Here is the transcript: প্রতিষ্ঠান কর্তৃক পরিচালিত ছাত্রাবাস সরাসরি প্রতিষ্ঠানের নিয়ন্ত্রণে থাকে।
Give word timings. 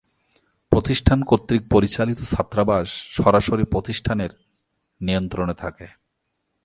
প্রতিষ্ঠান 0.71 1.19
কর্তৃক 1.21 1.61
পরিচালিত 1.71 2.19
ছাত্রাবাস 2.23 2.87
সরাসরি 3.11 3.65
প্রতিষ্ঠানের 3.65 4.31
নিয়ন্ত্রণে 5.01 5.53
থাকে। 5.53 5.87